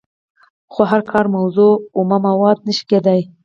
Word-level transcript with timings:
خو 0.73 0.81
هره 0.89 1.05
کاري 1.11 1.29
موضوع 1.37 1.71
اومه 1.97 2.17
ماده 2.23 2.61
نشي 2.67 2.83
کیدای. 2.89 3.21